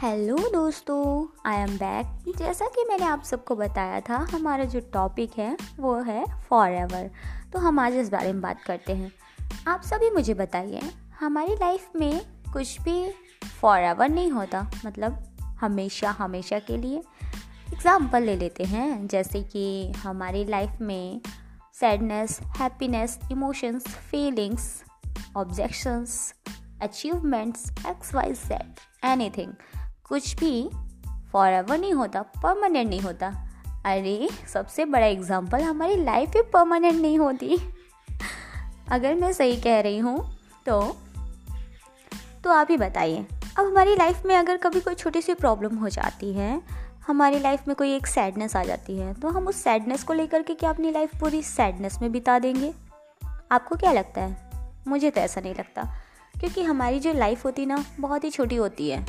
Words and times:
Hello 0.00 0.36
दोस्तों 0.52 1.04
I 1.46 1.56
am 1.56 1.76
back 1.78 2.36
जैसा 2.36 2.66
कि 2.66 2.84
मैंने 2.88 3.04
आप 3.04 3.22
सबको 3.22 3.54
बताया 3.56 4.00
था, 4.00 4.16
हमारा 4.32 4.64
जो 4.64 4.80
टॉपिक 4.92 5.32
है, 5.38 5.56
वो 5.78 5.94
है 6.02 6.24
फॉर 6.42 6.68
एवर 6.68 7.10
तो 7.52 7.58
हम 7.58 7.78
आज 7.78 7.94
इस 7.94 8.08
बारे 8.10 8.32
में 8.32 8.40
बात 8.42 8.62
करते 8.62 8.92
हैं। 8.92 9.10
आप 9.68 9.82
सभी 9.82 10.10
मुझे 10.10 10.34
बताइए, 10.34 10.80
हमारी 11.20 11.54
लाइफ 11.54 11.90
में 11.96 12.20
कुछ 12.52 12.80
भी 12.80 13.12
फॉर 13.60 13.78
एवर 13.78 14.08
नहीं 14.08 14.30
होता 14.30 14.62
मतलब 14.86 15.22
हमेशा 15.60 16.10
हमेशा 16.10 16.58
के 16.60 16.76
लिए? 16.76 17.02
एग्ज़ाम्पल 17.72 18.22
ले 18.22 18.36
लेते 18.36 18.64
हैं, 18.64 19.06
जैसे 19.06 19.42
कि 19.42 19.92
हमारी 19.96 20.44
लाइफ 20.44 20.80
में 20.80 21.20
sadness 21.80 22.38
happiness 22.58 23.18
emotions 23.32 23.88
feelings 24.10 24.72
objections 25.36 26.34
achievements 26.82 27.70
X 27.86 28.14
Y 28.14 28.34
set 28.36 28.80
anything 29.04 29.52
कुछ 30.10 30.34
भी 30.36 30.68
फॉर 31.32 31.48
एवर 31.48 31.78
नहीं 31.78 31.92
होता 31.94 32.22
परमानेंट 32.36 32.88
नहीं 32.88 33.00
होता। 33.00 33.26
अरे, 33.86 34.28
सबसे 34.48 34.84
बड़ा 34.84 35.06
एग्ज़ाम्पल 35.06 35.60
हमारी 35.60 35.96
लाइफ 35.96 36.36
ही 36.36 36.42
परमानेंट 36.52 37.00
नहीं 37.00 37.18
होती। 37.18 37.58
अगर 38.88 39.14
मैं 39.14 39.32
सही 39.32 39.56
कह 39.60 39.80
रही 39.80 39.98
हूँ 39.98 40.18
तो 40.66 40.80
तो 42.44 42.50
आप 42.50 42.66
ही 42.70 42.76
बताइए। 42.76 43.24
अब 43.58 43.66
हमारी 43.66 43.94
लाइफ 43.96 44.26
में 44.26 44.34
अगर 44.36 44.56
कभी 44.56 44.80
कोई 44.80 44.94
छोटी 44.94 45.22
सी 45.22 45.34
प्रॉब्लम 45.34 45.76
हो 45.76 45.88
जाती 45.88 46.32
है, 46.32 46.60
हमारी 47.06 47.38
लाइफ 47.38 47.68
में 47.68 47.74
कोई 47.76 47.94
एक 47.94 48.06
सैडनेस 48.06 48.56
आ 48.56 48.62
जाती 48.64 48.96
है 48.98 49.12
तो 49.14 49.28
हम 49.28 49.48
उस 49.48 49.62
सैडनेस 49.64 50.02
को 50.02 50.12
लेकर 50.12 50.42
के 50.42 50.54
क्या 50.54 50.70
अपनी 50.70 50.90
लाइफ 50.90 51.18
पूरी 51.20 51.42
सैडनेस 51.44 51.98
में 52.02 52.10
बिता 52.12 52.38
देंगे? 52.38 52.72
आपको 53.52 53.76
क्या 53.76 53.92
लगता 53.92 54.20
है? 54.20 54.36
मुझे 54.88 55.10
तो 55.10 55.20
ऐसा 55.20 55.40
नहीं 55.40 55.54
लगता, 55.54 55.82
क्योंकि 56.34 56.62
हमारी 56.62 57.00
जो 57.00 57.12
लाइफ 57.12 57.44
होती 57.44 57.66
ना, 57.66 57.84
बहुत 58.00 58.24
ही 58.24 58.30
छोटी 58.30 58.56
होती 58.56 58.90
है। 58.90 59.04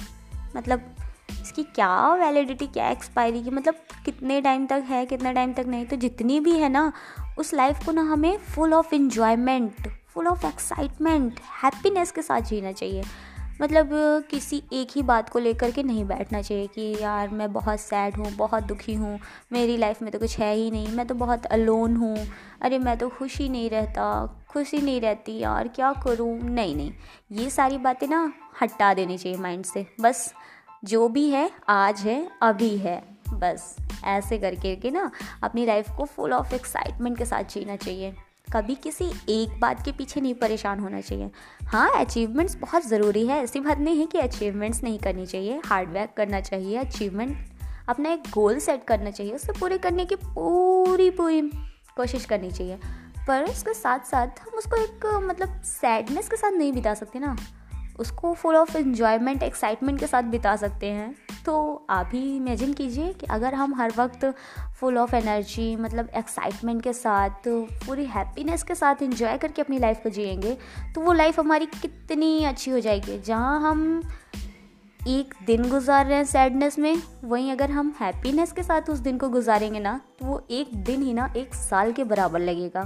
मतलब 0.55 0.95
इसकी 1.41 1.63
क्या 1.63 2.13
वैलिडिटी 2.13 2.67
क्या 2.67 2.89
एक्सपायरी 2.89 3.43
की 3.43 3.49
मतलब 3.49 3.75
कितने 4.05 4.41
टाइम 4.41 4.65
तक 4.67 4.83
है, 4.87 5.05
कितने 5.05 5.33
टाइम 5.33 5.53
तक 5.53 5.65
नहीं 5.67 5.85
तो 5.85 5.95
जितनी 5.95 6.39
भी 6.39 6.51
है 6.51 6.69
ना, 6.69 6.91
उस 7.37 7.53
लाइफ 7.53 7.85
को 7.85 7.91
ना 7.91 8.01
हमें 8.01 8.37
full 8.37 8.73
of 8.73 8.95
enjoyment 8.95 9.87
full 10.09 10.27
of 10.27 10.45
excitement 10.45 11.39
happiness 11.63 12.11
के 12.11 12.21
साथ 12.21 12.41
जीना 12.41 12.71
चाहिए। 12.71 13.03
मतलब 13.61 13.89
किसी 14.31 14.63
एक 14.73 14.87
ही 14.95 15.01
बात 15.01 15.29
को 15.29 15.39
लेकर 15.39 15.71
के 15.71 15.83
नहीं 15.83 16.05
बैठना 16.05 16.41
चाहिए 16.41 16.67
कि 16.67 16.95
यार 17.01 17.29
मैं 17.29 17.53
बहुत 17.53 17.79
सैड 17.79 18.15
हूँ, 18.15 18.31
बहुत 18.31 18.63
दुखी 18.63 18.93
हूँ, 18.93 19.19
मेरी 19.51 19.77
लाइफ 19.77 20.01
में 20.01 20.11
तो 20.11 20.19
कुछ 20.19 20.39
है 20.39 20.55
ही 20.55 20.71
नहीं, 20.71 20.87
मैं 20.87 21.07
तो 21.07 21.15
बहुत 21.15 21.45
अलोन 21.45 21.95
हूँ। 21.95 22.17
अरे, 22.61 22.79
मैं 22.79 22.97
तो 22.97 23.09
खुश 23.09 23.37
ही 23.37 23.49
नहीं 23.49 23.69
रहता, 23.69 24.25
खुशी 24.49 24.77
नहीं 24.77 25.01
रहती 25.01 25.37
यार, 25.37 25.67
क्या 25.67 25.93
करूँ? 25.93 26.39
नहीं 26.39 26.75
नहीं। 26.75 26.91
ये 27.31 27.49
सारी 27.49 27.77
बातें 27.77 28.07
ना 28.07 28.33
हटा 28.61 28.93
देनी 28.93 29.17
चाहिए 29.17 29.37
माइंड 29.37 29.65
से। 29.65 29.85
बस, 30.01 30.33
जो 30.83 31.07
भी 31.09 31.29
है, 31.29 31.51
आज 31.69 31.99
है, 31.99 32.29
अभी 32.41 32.77
है, 32.77 33.03
बस। 33.33 33.75
ऐसे 34.03 34.37
करके, 34.37 34.75
के 34.75 34.91
ना, 34.91 35.11
अपनी 35.43 35.65
लाइफ 35.65 35.89
को 35.97 36.05
फुल 36.05 36.33
ऑफ़ 36.33 36.55
एक्साइटमेंट 36.55 37.17
के 37.17 37.25
साथ 37.25 37.43
जीना 37.43 37.75
चाहिए। 37.75 38.13
कभी 38.53 38.75
किसी 38.75 39.05
एक 39.29 39.59
बात 39.59 39.83
के 39.85 39.91
पीछे 39.91 40.21
नहीं 40.21 40.33
परेशान 40.33 40.79
होना 40.79 41.01
चाहिए। 41.01 41.29
हाँ 41.63 41.89
अचीवमेंट्स 41.95 42.55
बहुत 42.55 42.85
ज़रूरी 42.85 43.25
है। 43.27 43.41
ऐसी 43.43 43.59
बात 43.59 43.77
नहीं 43.77 43.99
है 43.99 44.05
कि 44.05 44.17
अचीवमेंट्स 44.17 44.83
नहीं 44.83 44.99
करनी 44.99 45.25
चाहिए। 45.25 45.61
हार्डवर्क 45.65 46.09
करना 46.17 46.41
चाहिए 46.41 46.77
अचीवमेंट 46.77 47.37
अपना 47.89 48.09
एक 48.09 48.23
गोल 48.33 48.59
सेट 48.59 48.83
करना 48.83 49.11
चाहिए। 49.11 49.33
उसे 49.33 49.53
पूरे 49.59 49.77
करने 49.77 50.05
की 50.05 50.15
पूरी 50.15 51.09
पूरी 51.09 51.41
कोशिश 51.95 52.25
करनी 52.25 52.51
चाहिए। 52.51 52.79
पर 53.27 53.43
उसके 53.43 53.73
साथ 53.73 53.99
साथ 53.99 54.27
हम 54.41 54.57
उसको 54.57 54.75
एक 54.75 55.05
मतलब 55.25 55.61
सैडनेस 55.61 56.29
के 56.29 56.37
साथ 56.37 56.51
नहीं 56.51 56.73
बिता 56.73 56.93
सकते 56.93 57.19
ना। 57.19 57.35
उसको 57.99 58.33
फुल 58.33 58.55
ऑफ़ 58.55 58.77
इन्जॉयमेंट 58.77 59.43
एक्साइटमेंट 59.43 59.99
के 59.99 60.07
साथ 60.07 60.23
बिता 60.23 60.55
सकते 60.55 60.87
हैं। 60.87 61.15
तो 61.45 61.85
आप 61.89 62.09
ही 62.13 62.35
इमेजिन 62.37 62.73
कीजिए 62.73 63.13
कि 63.13 63.25
अगर 63.25 63.53
हम 63.53 63.73
हर 63.75 63.93
वक्त 63.97 64.25
फुल 64.79 64.97
ऑफ़ 64.97 65.15
एनर्जी 65.15 65.75
मतलब 65.75 66.09
एक्साइटमेंट 66.15 66.81
के 66.83 66.93
साथ, 66.93 67.47
पूरी 67.47 68.05
हैप्पीनेस 68.05 68.63
के 68.63 68.75
साथ 68.75 69.01
इंजॉय 69.01 69.37
करके 69.37 69.61
अपनी 69.61 69.79
लाइफ 69.79 69.99
को 70.03 70.09
जिएँगे 70.09 70.57
तो 70.95 71.01
वो 71.01 71.13
लाइफ 71.13 71.39
हमारी 71.39 71.65
कितनी 71.81 72.43
अच्छी 72.43 72.71
हो 72.71 72.79
जाएगी। 72.79 73.19
जहाँ 73.19 73.59
हम 73.61 74.01
एक 75.01 75.33
दिन 75.45 75.69
गुजार 75.69 76.05
रहे 76.05 76.17
हैं 76.17 76.23
सैडनेस 76.25 76.77
में, 76.79 77.01
वहीं 77.23 77.51
अगर 77.51 77.71
हम 77.71 77.93
हैप्पीनेस 78.01 78.51
के 78.51 78.63
साथ 78.63 78.89
उस 78.89 78.99
दिन 78.99 79.17
को 79.17 79.29
गुजारेंगे 79.29 79.79
ना 79.79 79.99
तो 80.19 80.25
वो 80.25 80.41
एक 80.51 80.75
दिन 80.85 81.01
ही 81.03 81.13
ना, 81.13 81.31
एक 81.37 81.55
साल 81.55 81.91
के 81.91 82.03
बराबर 82.03 82.39
लगेगा। 82.39 82.83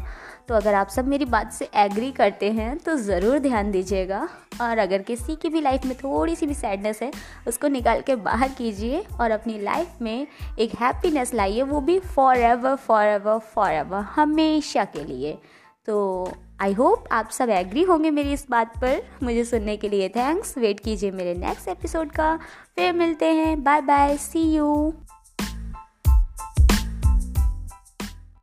तो 0.47 0.55
अगर 0.55 0.73
आप 0.73 0.89
सब 0.89 1.07
मेरी 1.07 1.25
बात 1.25 1.51
से 1.53 1.69
एग्री 1.75 2.11
करते 2.11 2.51
हैं 2.51 2.77
तो 2.77 2.95
ज़रूर 2.97 3.39
ध्यान 3.39 3.71
दीजिएगा। 3.71 4.27
और 4.61 4.77
अगर 4.77 5.01
किसी 5.01 5.35
की 5.35 5.49
भी 5.49 5.61
लाइफ 5.61 5.85
में 5.85 5.95
थोड़ी 5.97 6.35
सी 6.35 6.45
भी 6.45 6.53
सैडनेस 6.53 7.01
है, 7.01 7.11
उसको 7.47 7.67
निकाल 7.67 8.01
के 8.01 8.15
बाहर 8.17 8.49
कीजिए 8.49 9.03
और 9.11 9.31
अपनी 9.31 9.59
लाइफ 9.59 10.01
में 10.01 10.27
एक 10.59 10.75
हैप्पीनेस 10.81 11.33
लाइए, 11.33 11.61
वो 11.61 11.81
भी 11.81 11.99
for 11.99 12.37
ever 12.37 12.75
for 12.77 13.03
ever 13.03 13.39
for 13.53 13.71
ever 13.71 14.05
हमेशा 14.15 14.85
के 14.85 15.03
लिए। 15.03 15.37
तो 15.87 16.31
आई 16.61 16.73
होप 16.73 17.05
आप 17.11 17.29
सब 17.29 17.49
एग्री 17.49 17.83
होंगे 17.83 18.11
मेरी 18.11 18.33
इस 18.33 18.45
बात 18.49 18.77
पर। 18.81 19.03
मुझे 19.23 19.43
सुनने 19.43 19.77
के 19.77 19.89
लिए 19.89 20.09
थैंक्स 20.09 20.57
वेट 20.57 20.79
कीजिए 20.79 21.11
मेरे 21.11 21.33
नेक्स्ट 21.33 21.67
एपिसोड 21.67 22.11
का। 22.11 22.39
फिर 22.75 22.93
मिलते 22.93 23.25
हैं। 23.25 23.63
Bye 23.63 23.81
bye 23.81 24.17
C 24.17 24.55
you 24.55 24.93